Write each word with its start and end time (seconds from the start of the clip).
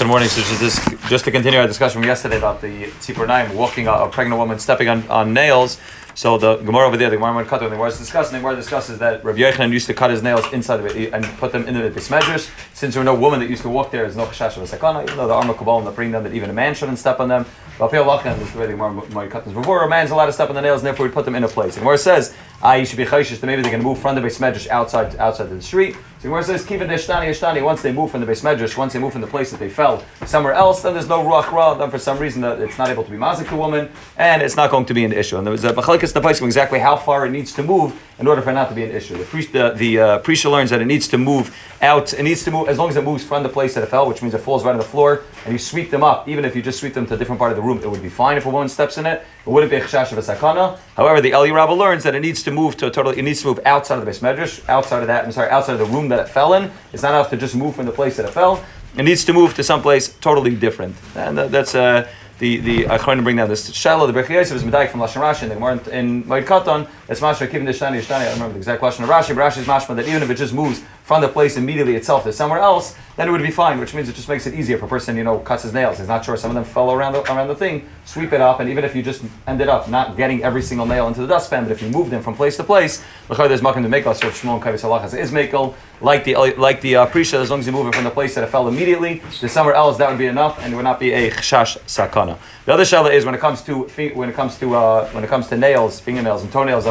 Good 0.00 0.08
morning. 0.08 0.30
So 0.30 0.40
just, 0.56 0.99
just 1.10 1.24
to 1.24 1.32
continue 1.32 1.58
our 1.58 1.66
discussion 1.66 2.00
from 2.00 2.06
yesterday 2.06 2.38
about 2.38 2.60
the 2.60 2.84
tzipor 3.00 3.26
naim 3.26 3.52
walking 3.56 3.88
a, 3.88 3.92
a, 3.92 4.08
pregnant 4.08 4.38
woman 4.38 4.60
stepping 4.60 4.88
on, 4.88 5.02
on 5.08 5.34
nails. 5.34 5.80
So 6.14 6.38
the 6.38 6.56
Gemara 6.58 6.86
over 6.86 6.96
there, 6.96 7.10
the 7.10 7.16
Gemara 7.16 7.44
cut 7.44 7.58
the 7.58 7.68
Gemara 7.68 7.88
is 7.88 7.98
discussing. 7.98 8.34
The 8.34 8.38
Gemara 8.38 8.54
discusses 8.54 9.00
that 9.00 9.24
Rabbi 9.24 9.40
Yochanan 9.40 9.72
used 9.72 9.88
to 9.88 9.94
cut 9.94 10.10
his 10.10 10.22
nails 10.22 10.44
inside 10.52 10.78
of 10.78 10.86
it 10.86 11.12
and 11.12 11.24
put 11.38 11.50
them 11.50 11.66
into 11.66 11.82
the 11.82 11.90
bismedrash. 11.90 12.48
Since 12.74 12.94
there 12.94 13.00
were 13.00 13.04
no 13.04 13.16
women 13.16 13.40
that 13.40 13.50
used 13.50 13.62
to 13.62 13.68
walk 13.68 13.90
there, 13.90 14.02
there's 14.02 14.16
no 14.16 14.26
chashash 14.26 14.56
of 14.56 14.62
a 14.62 14.76
sakana. 14.76 15.02
Even 15.02 15.16
though 15.16 15.26
the 15.26 15.34
Arma 15.34 15.54
Kabbalah 15.54 15.84
that 15.84 15.96
bring 15.96 16.12
them 16.12 16.22
that 16.22 16.32
even 16.32 16.48
a 16.48 16.52
man 16.52 16.74
shouldn't 16.74 16.98
step 16.98 17.18
on 17.18 17.28
them. 17.28 17.44
But 17.76 17.90
Peel 17.90 18.04
Lachan 18.04 18.38
is 18.40 18.52
the 18.52 18.58
way 18.60 18.66
the 18.66 18.74
Gemara 18.74 19.28
cut 19.28 19.44
this 19.44 19.54
before. 19.54 19.82
A 19.82 19.88
man's 19.88 20.12
allowed 20.12 20.26
to 20.26 20.32
step 20.32 20.48
on 20.48 20.54
the 20.54 20.60
nails, 20.60 20.82
and 20.82 20.86
therefore 20.86 21.06
we 21.06 21.12
put 21.12 21.24
them 21.24 21.34
in 21.34 21.42
a 21.42 21.48
place. 21.48 21.76
And 21.76 21.84
where 21.84 21.94
it 21.96 21.98
says, 21.98 22.36
ah, 22.62 22.74
you 22.74 22.84
should 22.84 22.98
be 22.98 23.06
chayshish 23.06 23.40
that 23.40 23.46
maybe 23.46 23.62
going 23.62 23.78
to 23.78 23.82
move 23.82 23.98
from 23.98 24.14
the 24.14 24.20
bismedrash 24.20 24.68
outside 24.68 25.16
outside 25.16 25.48
the 25.48 25.60
street. 25.60 25.96
So 26.20 26.28
Gemara 26.28 26.44
says, 26.44 26.66
Kiva 26.66 26.84
Deshtani 26.84 27.64
once 27.64 27.80
they 27.80 27.92
move 27.92 28.10
from 28.10 28.20
the 28.20 28.26
beis 28.26 28.42
medrash, 28.42 28.76
once 28.76 28.92
they 28.92 28.98
move 28.98 29.12
from 29.12 29.22
the 29.22 29.26
place 29.26 29.50
that 29.52 29.58
they 29.58 29.70
fell 29.70 30.04
somewhere 30.26 30.52
else, 30.52 30.82
then 30.82 30.92
there's 31.00 31.08
no 31.08 31.24
ruach 31.24 31.50
ra, 31.50 31.72
then 31.72 31.90
for 31.90 31.98
some 31.98 32.18
reason 32.18 32.42
that 32.42 32.60
it's 32.60 32.76
not 32.76 32.90
able 32.90 33.02
to 33.02 33.10
be 33.10 33.16
mazik 33.16 33.50
a 33.50 33.56
woman, 33.56 33.90
and 34.18 34.42
it's 34.42 34.54
not 34.54 34.70
going 34.70 34.84
to 34.84 34.92
be 34.92 35.02
an 35.04 35.12
issue. 35.12 35.38
And 35.38 35.46
there 35.46 35.52
was 35.52 35.64
a 35.64 35.72
bachalikas 35.72 36.12
the 36.12 36.44
exactly 36.44 36.78
how 36.78 36.96
far 36.96 37.24
it 37.24 37.30
needs 37.30 37.54
to 37.54 37.62
move 37.62 37.98
in 38.18 38.26
order 38.26 38.42
for 38.42 38.50
it 38.50 38.54
not 38.54 38.68
to 38.68 38.74
be 38.74 38.84
an 38.84 38.90
issue. 38.90 39.16
The 39.16 39.24
priest, 39.24 39.52
the, 39.52 39.70
the 39.70 39.98
uh, 39.98 40.18
Prisha 40.20 40.50
learns 40.50 40.68
that 40.68 40.82
it 40.82 40.84
needs 40.84 41.08
to 41.08 41.16
move 41.16 41.56
out, 41.80 42.12
it 42.12 42.22
needs 42.22 42.44
to 42.44 42.50
move, 42.50 42.68
as 42.68 42.76
long 42.76 42.90
as 42.90 42.96
it 42.96 43.04
moves 43.04 43.24
from 43.24 43.42
the 43.42 43.48
place 43.48 43.72
that 43.74 43.82
it 43.82 43.86
fell, 43.86 44.06
which 44.06 44.20
means 44.20 44.34
it 44.34 44.42
falls 44.42 44.62
right 44.62 44.72
on 44.72 44.76
the 44.76 44.84
floor, 44.84 45.22
and 45.46 45.54
you 45.54 45.58
sweep 45.58 45.90
them 45.90 46.04
up, 46.04 46.28
even 46.28 46.44
if 46.44 46.54
you 46.54 46.60
just 46.60 46.78
sweep 46.78 46.92
them 46.92 47.06
to 47.06 47.14
a 47.14 47.16
different 47.16 47.38
part 47.38 47.50
of 47.50 47.56
the 47.56 47.62
room, 47.62 47.78
it 47.78 47.90
would 47.90 48.02
be 48.02 48.10
fine 48.10 48.36
if 48.36 48.44
a 48.44 48.50
woman 48.50 48.68
steps 48.68 48.98
in 48.98 49.06
it. 49.06 49.24
It 49.46 49.48
wouldn't 49.48 49.70
be 49.70 49.78
a 49.78 49.80
chashash 49.80 50.12
of 50.12 50.18
a 50.18 50.20
sakana. 50.20 50.78
However, 50.96 51.22
the 51.22 51.30
Eli 51.30 51.50
Rabba 51.50 51.72
learns 51.72 52.02
that 52.02 52.14
it 52.14 52.20
needs 52.20 52.42
to 52.42 52.50
move 52.50 52.76
to 52.76 52.88
a 52.88 52.90
total, 52.90 53.12
it 53.12 53.22
needs 53.22 53.40
to 53.40 53.46
move 53.46 53.60
outside 53.64 53.98
of 53.98 54.04
the 54.04 54.10
beis 54.10 54.20
medrash, 54.20 54.68
outside 54.68 55.00
of 55.00 55.06
that, 55.06 55.24
I'm 55.24 55.32
sorry, 55.32 55.48
outside 55.48 55.72
of 55.72 55.78
the 55.78 55.86
room 55.86 56.10
that 56.10 56.20
it 56.20 56.28
fell 56.28 56.52
in. 56.52 56.70
It's 56.92 57.02
not 57.02 57.12
enough 57.12 57.30
to 57.30 57.38
just 57.38 57.56
move 57.56 57.74
from 57.74 57.86
the 57.86 57.92
place 57.92 58.18
that 58.18 58.26
it 58.26 58.32
fell. 58.32 58.62
It 58.96 59.04
needs 59.04 59.24
to 59.24 59.32
move 59.32 59.54
to 59.54 59.62
someplace 59.62 60.08
totally 60.20 60.54
different. 60.54 60.96
And 61.14 61.38
that's 61.38 61.74
uh, 61.74 62.08
the 62.38 62.56
the 62.58 62.88
I 62.88 62.98
to 63.18 63.22
bring 63.22 63.36
down 63.36 63.48
this 63.48 63.72
shallow. 63.72 64.06
The 64.10 64.12
Birkei 64.12 64.30
Yosef 64.30 64.56
is 64.56 64.64
medayik 64.64 64.90
from 64.90 65.00
Lashon 65.00 65.22
Rashi 65.22 65.42
and 65.42 65.50
the 65.50 65.54
Gemara 65.54 65.80
in 65.90 66.24
Moed. 66.24 66.88
It's 67.10 67.20
mashma 67.20 67.48
kivin 67.48 67.66
deshtani 67.66 67.98
deshtani. 67.98 68.20
I 68.20 68.24
don't 68.26 68.34
remember 68.34 68.52
the 68.52 68.58
exact 68.58 68.78
question 68.78 69.02
of 69.02 69.10
Rashi, 69.10 69.34
but 69.34 69.42
Rashi 69.42 69.64
mashma 69.64 69.96
that 69.96 70.06
even 70.06 70.22
if 70.22 70.30
it 70.30 70.36
just 70.36 70.54
moves 70.54 70.80
from 71.02 71.22
the 71.22 71.28
place 71.28 71.56
immediately 71.56 71.96
itself 71.96 72.22
to 72.22 72.32
somewhere 72.32 72.60
else, 72.60 72.94
then 73.16 73.26
it 73.26 73.32
would 73.32 73.42
be 73.42 73.50
fine. 73.50 73.80
Which 73.80 73.94
means 73.94 74.08
it 74.08 74.14
just 74.14 74.28
makes 74.28 74.46
it 74.46 74.54
easier 74.54 74.78
for 74.78 74.84
a 74.84 74.88
person 74.88 75.16
you 75.16 75.24
know 75.24 75.40
cuts 75.40 75.64
his 75.64 75.72
nails. 75.72 75.98
He's 75.98 76.06
not 76.06 76.24
sure 76.24 76.36
some 76.36 76.52
of 76.52 76.54
them 76.54 76.62
fell 76.62 76.92
around 76.92 77.14
the, 77.14 77.22
around 77.22 77.48
the 77.48 77.56
thing. 77.56 77.88
Sweep 78.04 78.32
it 78.32 78.40
up, 78.40 78.60
and 78.60 78.70
even 78.70 78.84
if 78.84 78.94
you 78.94 79.02
just 79.02 79.24
ended 79.48 79.68
up 79.68 79.88
not 79.88 80.16
getting 80.16 80.44
every 80.44 80.62
single 80.62 80.86
nail 80.86 81.08
into 81.08 81.20
the 81.20 81.26
dustpan, 81.26 81.64
but 81.64 81.72
if 81.72 81.82
you 81.82 81.88
move 81.88 82.10
them 82.10 82.22
from 82.22 82.36
place 82.36 82.56
to 82.58 82.62
place, 82.62 83.02
there's 83.28 83.60
makom 83.60 83.82
to 83.82 83.88
make 83.88 84.06
us. 84.06 84.20
Shmuel 84.20 84.62
Kavis 84.62 84.82
Halachas 84.82 85.18
is 85.18 85.32
makel 85.32 85.74
like 86.00 86.22
the 86.22 86.36
like 86.36 86.80
the 86.80 86.94
uh, 86.94 87.06
prisha. 87.06 87.40
As 87.40 87.50
long 87.50 87.58
as 87.58 87.66
you 87.66 87.72
move 87.72 87.88
it 87.88 87.94
from 87.96 88.04
the 88.04 88.10
place 88.10 88.36
that 88.36 88.44
it 88.44 88.50
fell 88.50 88.68
immediately 88.68 89.20
to 89.40 89.48
somewhere 89.48 89.74
else, 89.74 89.98
that 89.98 90.08
would 90.08 90.18
be 90.18 90.26
enough, 90.26 90.60
and 90.60 90.72
it 90.72 90.76
would 90.76 90.84
not 90.84 91.00
be 91.00 91.12
a 91.12 91.30
chashash 91.32 91.76
sakana. 91.86 92.38
The 92.66 92.74
other 92.74 92.84
shala 92.84 93.12
is 93.12 93.24
when 93.24 93.34
it 93.34 93.40
comes 93.40 93.62
to 93.62 93.82
when 94.14 94.28
it 94.28 94.36
comes 94.36 94.56
to 94.58 94.76
uh, 94.76 95.08
when 95.10 95.24
it 95.24 95.28
comes 95.28 95.48
to 95.48 95.56
nails, 95.56 95.98
fingernails, 95.98 96.42
and 96.42 96.52
toenails 96.52 96.86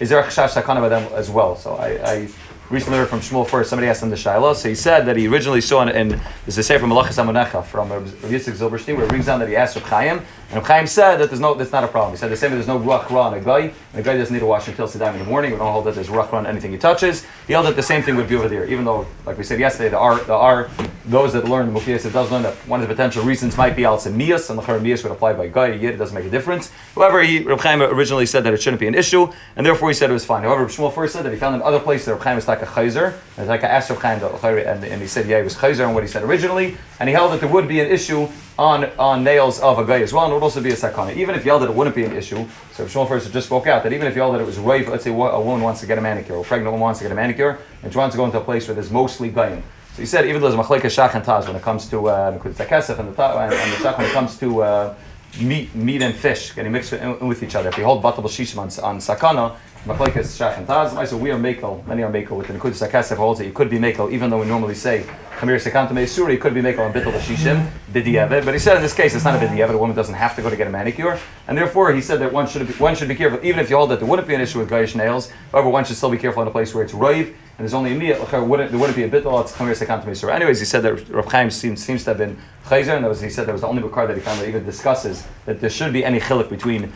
is 0.00 0.08
there 0.08 0.20
a 0.20 0.24
chashash 0.24 0.60
sakana 0.60 0.80
by 0.80 0.88
them 0.88 1.12
as 1.14 1.30
well? 1.30 1.56
So 1.56 1.76
I, 1.76 1.88
I 2.12 2.28
recently 2.70 2.98
heard 2.98 3.08
from 3.08 3.20
Shmuel 3.20 3.46
Fuerst. 3.46 3.66
Somebody 3.66 3.88
asked 3.88 4.02
him 4.02 4.10
the 4.10 4.16
Shiloh. 4.16 4.54
So 4.54 4.68
he 4.68 4.74
said 4.74 5.06
that 5.06 5.16
he 5.16 5.28
originally 5.28 5.60
saw 5.60 5.82
in, 5.82 5.88
in 5.90 6.08
this 6.46 6.58
is 6.58 6.70
a 6.70 6.78
from 6.78 6.90
Melachim 6.90 7.26
Omnayich 7.26 7.64
from 7.66 7.90
Rav 7.90 8.02
Yitzchak 8.04 8.54
Zilberstein, 8.54 8.96
where 8.96 9.04
it 9.04 9.08
brings 9.08 9.26
down 9.26 9.38
that 9.40 9.48
he 9.48 9.56
asked 9.56 9.76
Rav 9.76 9.84
Chaim, 9.84 10.18
and 10.48 10.56
Rav 10.56 10.66
Chaim 10.66 10.86
said 10.86 11.16
that 11.16 11.28
there's 11.28 11.40
no, 11.40 11.54
that's 11.54 11.72
not 11.72 11.84
a 11.84 11.88
problem. 11.88 12.12
He 12.12 12.18
said 12.18 12.30
the 12.30 12.36
same 12.36 12.50
way 12.50 12.56
there's 12.56 12.66
no 12.66 12.78
ruach 12.78 13.10
ra 13.10 13.28
on 13.28 13.34
a 13.34 13.40
guy, 13.40 13.60
and 13.60 13.74
a 13.94 14.02
guy 14.02 14.16
doesn't 14.16 14.32
need 14.32 14.40
to 14.40 14.46
wash 14.46 14.66
until 14.68 14.86
Siddham 14.86 15.12
in 15.12 15.18
the 15.20 15.24
morning. 15.24 15.52
We 15.52 15.58
don't 15.58 15.72
hold 15.72 15.84
that 15.86 15.94
there's 15.94 16.08
ruach 16.08 16.32
ra 16.32 16.38
on 16.38 16.46
anything 16.46 16.72
he 16.72 16.78
touches. 16.78 17.26
He 17.46 17.52
held 17.52 17.66
that 17.66 17.76
the 17.76 17.82
same 17.82 18.02
thing 18.02 18.16
would 18.16 18.28
be 18.28 18.36
over 18.36 18.48
there, 18.48 18.64
even 18.64 18.84
though, 18.84 19.06
like 19.26 19.38
we 19.38 19.44
said 19.44 19.60
yesterday, 19.60 19.90
the 19.90 19.98
R, 19.98 20.18
the 20.24 20.34
are 20.34 20.70
those 21.06 21.34
that 21.34 21.44
learn 21.46 21.72
the 21.72 21.78
Mufiyas, 21.78 22.06
it 22.06 22.12
does 22.12 22.30
learn 22.30 22.42
that 22.42 22.54
one 22.66 22.80
of 22.80 22.88
the 22.88 22.94
potential 22.94 23.22
reasons 23.24 23.56
might 23.56 23.76
be 23.76 23.84
al 23.84 23.98
Miyas, 23.98 24.48
and 24.50 24.58
the 24.58 24.62
Miyas 24.62 25.02
would 25.02 25.12
apply 25.12 25.34
by 25.34 25.48
guy, 25.48 25.68
yet 25.68 25.94
it 25.94 25.96
doesn't 25.98 26.14
make 26.14 26.24
a 26.24 26.30
difference. 26.30 26.70
However, 26.94 27.22
he, 27.22 27.40
Rav 27.40 27.60
Chaim 27.60 27.82
originally 27.82 28.26
said 28.26 28.44
that 28.44 28.54
it 28.54 28.62
shouldn't 28.62 28.80
be 28.80 28.86
an 28.86 28.94
issue, 28.94 29.30
and 29.56 29.66
therefore 29.66 29.90
he 29.90 29.94
said 29.94 30.08
it 30.08 30.14
was 30.14 30.24
fine. 30.24 30.42
However, 30.42 30.66
Shmuel 30.66 30.92
Fuerst 30.92 31.10
said 31.10 31.24
that 31.24 31.32
he 31.32 31.38
found 31.38 31.56
in 31.56 31.62
other 31.62 31.78
places 31.78 32.06
that 32.06 32.14
Rav 32.14 32.22
Chaim 32.22 32.36
was 32.36 32.48
like 32.48 32.62
a 32.62 32.66
chayzer, 32.66 33.18
and 33.36 33.46
like 33.48 33.62
asked 33.62 33.90
Rav 33.90 34.00
Chaim, 34.00 34.22
and, 34.22 34.84
and 34.84 35.02
he 35.02 35.08
said, 35.08 35.26
yeah, 35.26 35.38
he 35.38 35.44
was 35.44 35.56
chayzer 35.56 35.86
on 35.86 35.94
what 35.94 36.02
he 36.02 36.08
said 36.08 36.22
originally, 36.22 36.76
and 37.00 37.08
he 37.08 37.14
held 37.14 37.32
that 37.32 37.40
there 37.40 37.50
would 37.50 37.68
be 37.68 37.80
an 37.80 37.90
issue 37.90 38.26
on, 38.58 38.84
on 38.98 39.24
nails 39.24 39.60
of 39.60 39.78
a 39.78 39.84
guy 39.84 40.00
as 40.00 40.12
well, 40.12 40.24
and 40.24 40.32
it 40.32 40.34
would 40.36 40.42
also 40.42 40.62
be 40.62 40.70
a 40.70 40.74
sakana. 40.74 41.14
Even 41.16 41.34
if 41.34 41.44
you 41.44 41.50
held 41.50 41.62
that 41.62 41.70
it 41.70 41.74
wouldn't 41.74 41.96
be 41.96 42.04
an 42.04 42.16
issue, 42.16 42.46
so 42.72 42.86
Shmuel 42.86 43.06
Fuerst 43.08 43.30
just 43.30 43.46
spoke 43.46 43.66
out 43.66 43.82
that 43.82 43.92
even 43.92 44.06
if 44.06 44.14
you 44.14 44.22
held 44.22 44.34
that 44.34 44.40
it 44.40 44.46
was 44.46 44.58
right, 44.58 44.88
let's 44.88 45.04
say 45.04 45.10
a 45.10 45.14
woman 45.14 45.60
wants 45.60 45.80
to 45.80 45.86
get 45.86 45.98
a 45.98 46.00
manicure, 46.00 46.36
or 46.36 46.42
a 46.42 46.44
pregnant 46.44 46.72
woman 46.72 46.80
wants 46.80 47.00
to 47.00 47.04
get 47.04 47.12
a 47.12 47.14
manicure, 47.14 47.58
and 47.82 47.92
she 47.92 47.98
wants 47.98 48.14
to 48.14 48.16
go 48.16 48.24
into 48.24 48.38
a 48.40 48.44
place 48.44 48.66
where 48.66 48.74
there's 48.74 48.90
mostly 48.90 49.30
guyim. 49.30 49.62
So 49.94 50.02
he 50.02 50.06
said, 50.06 50.26
even 50.26 50.40
though 50.40 50.50
there's 50.50 50.60
machleka 50.60 50.86
shach 50.86 51.14
and 51.14 51.24
taz 51.24 51.46
when 51.46 51.54
it 51.54 51.62
comes 51.62 51.88
to 51.90 52.08
uh, 52.08 52.32
and 52.32 52.40
the 52.40 52.64
shach 52.64 53.96
when 53.96 54.06
it 54.08 54.12
comes 54.12 54.36
to 54.38 54.62
uh, 54.62 54.94
meat, 55.40 55.72
meat 55.72 56.02
and 56.02 56.12
fish 56.12 56.52
getting 56.52 56.72
mixed 56.72 56.90
with, 56.90 57.22
with 57.22 57.42
each 57.44 57.54
other. 57.54 57.68
If 57.68 57.78
you 57.78 57.84
hold 57.84 58.02
batal 58.02 58.24
shishim 58.24 58.58
on, 58.58 58.66
on 58.84 58.98
sakana, 58.98 59.54
machlekes 59.84 60.38
shach 60.38 60.56
and 60.56 60.66
taz. 60.66 61.18
We 61.18 61.30
are 61.30 61.38
mekel. 61.38 61.86
Many 61.86 62.02
are 62.02 62.10
mekel 62.10 62.38
with 62.38 62.46
the 62.46 62.54
nekudas 62.54 62.88
hakesef 62.88 63.16
holds 63.16 63.38
that 63.38 63.46
you 63.46 63.52
could 63.52 63.68
be 63.68 63.78
mekel, 63.78 64.10
even 64.10 64.30
though 64.30 64.40
we 64.40 64.46
normally 64.46 64.74
say 64.74 65.04
Kamir 65.36 65.60
Sekanta 65.60 65.90
Meisuri 65.90 66.40
could 66.40 66.54
be 66.54 66.62
making 66.62 66.80
on 66.80 66.92
Bittul 66.92 67.12
Shishim, 67.18 67.68
Bidiyevit. 67.92 68.44
But 68.44 68.54
he 68.54 68.60
said 68.60 68.76
in 68.76 68.82
this 68.82 68.94
case 68.94 69.14
it's 69.14 69.24
not 69.24 69.34
a 69.34 69.46
Bidiyevit, 69.46 69.74
a 69.74 69.78
woman 69.78 69.94
doesn't 69.94 70.14
have 70.14 70.34
to 70.36 70.42
go 70.42 70.48
to 70.48 70.56
get 70.56 70.68
a 70.68 70.70
manicure. 70.70 71.18
And 71.48 71.58
therefore 71.58 71.92
he 71.92 72.00
said 72.00 72.20
that 72.20 72.32
one 72.32 72.46
should 72.46 72.66
be, 72.66 72.72
one 72.74 72.94
should 72.94 73.08
be 73.08 73.14
careful, 73.14 73.44
even 73.44 73.60
if 73.60 73.68
you 73.68 73.76
hold 73.76 73.90
that 73.90 73.98
there 73.98 74.08
wouldn't 74.08 74.26
be 74.26 74.34
an 74.34 74.40
issue 74.40 74.60
with 74.60 74.70
Gayish 74.70 74.94
nails, 74.94 75.30
however, 75.52 75.68
one 75.68 75.84
should 75.84 75.96
still 75.96 76.10
be 76.10 76.18
careful 76.18 76.40
in 76.42 76.48
a 76.48 76.50
place 76.50 76.74
where 76.74 76.84
it's 76.84 76.94
Raiv, 76.94 77.26
and 77.26 77.34
there's 77.58 77.74
only 77.74 77.92
a 77.92 78.42
wouldn't, 78.42 78.70
there 78.70 78.80
wouldn't 78.80 78.96
be 78.96 79.02
a 79.02 79.08
Bittul, 79.10 79.42
it's 79.42 79.52
Kamir 79.52 79.74
Sekanta 79.74 80.04
Meisuri. 80.04 80.32
Anyways, 80.32 80.60
he 80.60 80.66
said 80.66 80.82
that 80.82 81.08
Rav 81.10 81.30
Chaim 81.30 81.50
seems, 81.50 81.84
seems 81.84 82.04
to 82.04 82.10
have 82.10 82.18
been 82.18 82.38
Chayzer, 82.66 82.94
and 82.94 83.04
that 83.04 83.08
was, 83.08 83.20
he 83.20 83.28
said 83.28 83.46
that 83.46 83.52
was 83.52 83.60
the 83.60 83.66
only 83.66 83.82
Bukhar 83.82 84.06
that 84.06 84.16
he 84.16 84.22
found 84.22 84.40
that 84.40 84.48
even 84.48 84.64
discusses 84.64 85.26
that 85.46 85.60
there 85.60 85.68
should 85.68 85.92
be 85.92 86.04
any 86.04 86.20
chilik 86.20 86.48
between 86.48 86.92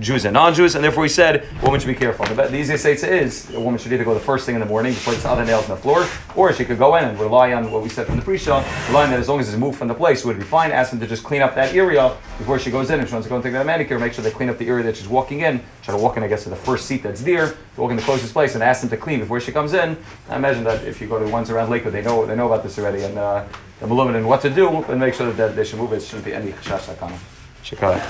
Jews 0.00 0.24
and 0.24 0.34
non-Jews, 0.34 0.74
and 0.74 0.82
therefore 0.82 1.04
he 1.04 1.08
said 1.08 1.46
woman 1.62 1.80
should 1.80 1.86
be 1.86 1.94
careful. 1.94 2.24
The, 2.26 2.34
the 2.34 2.58
easiest 2.58 2.86
answer 2.86 3.06
is 3.06 3.52
a 3.54 3.60
woman 3.60 3.78
should 3.78 3.92
either 3.92 4.04
go 4.04 4.14
the 4.14 4.20
first 4.20 4.46
thing 4.46 4.54
in 4.54 4.60
the 4.60 4.66
morning 4.66 4.92
before 4.92 5.14
the 5.14 5.28
other 5.28 5.44
nails 5.44 5.64
on 5.64 5.76
the 5.76 5.82
floor, 5.82 6.06
or 6.34 6.52
she 6.52 6.64
could 6.64 6.78
go 6.78 6.96
in 6.96 7.04
and 7.04 7.18
rely 7.18 7.52
on 7.52 7.70
what 7.70 7.82
we 7.82 7.88
said 7.88 8.06
from 8.06 8.16
the 8.16 8.22
Prisha, 8.22 8.64
relying 8.88 9.10
that 9.10 9.20
as 9.20 9.28
long 9.28 9.40
as 9.40 9.48
it's 9.48 9.58
moved 9.58 9.78
from 9.78 9.88
the 9.88 9.94
place, 9.94 10.24
it 10.24 10.26
would 10.26 10.38
be 10.38 10.44
fine. 10.44 10.70
Ask 10.72 10.90
them 10.90 11.00
to 11.00 11.06
just 11.06 11.24
clean 11.24 11.42
up 11.42 11.54
that 11.54 11.74
area 11.74 12.16
before 12.38 12.58
she 12.58 12.70
goes 12.70 12.90
in. 12.90 13.00
If 13.00 13.08
she 13.08 13.14
wants 13.14 13.26
to 13.26 13.28
go 13.28 13.36
and 13.36 13.44
take 13.44 13.52
that 13.52 13.66
manicure, 13.66 13.98
make 13.98 14.12
sure 14.12 14.24
they 14.24 14.30
clean 14.30 14.48
up 14.48 14.58
the 14.58 14.68
area 14.68 14.84
that 14.84 14.96
she's 14.96 15.08
walking 15.08 15.40
in. 15.40 15.60
Try 15.82 15.96
to 15.96 16.02
walk 16.02 16.16
in, 16.16 16.22
I 16.22 16.28
guess, 16.28 16.44
to 16.44 16.50
the 16.50 16.56
first 16.56 16.86
seat 16.86 17.02
that's 17.02 17.22
there, 17.22 17.56
walk 17.76 17.90
in 17.90 17.96
the 17.96 18.02
closest 18.02 18.32
place, 18.32 18.54
and 18.54 18.62
ask 18.62 18.80
them 18.80 18.90
to 18.90 18.96
clean 18.96 19.20
before 19.20 19.40
she 19.40 19.52
comes 19.52 19.72
in. 19.72 19.96
I 20.28 20.36
imagine 20.36 20.64
that 20.64 20.84
if 20.84 21.00
you 21.00 21.06
go 21.06 21.18
to 21.18 21.24
the 21.24 21.30
ones 21.30 21.50
around 21.50 21.70
Lakewood, 21.70 21.92
they 21.92 22.02
know 22.02 22.26
they 22.26 22.36
know 22.36 22.46
about 22.46 22.62
this 22.62 22.78
already, 22.78 23.02
and 23.02 23.18
uh, 23.18 23.44
they're 23.80 23.88
and 23.90 24.26
what 24.26 24.40
to 24.42 24.50
do, 24.50 24.82
and 24.84 24.98
make 24.98 25.14
sure 25.14 25.32
that 25.32 25.54
they 25.54 25.64
should 25.64 25.78
move 25.78 25.92
it. 25.92 26.02
Shouldn't 26.02 26.24
be 26.24 26.34
any 26.34 26.52
chashash. 26.52 28.02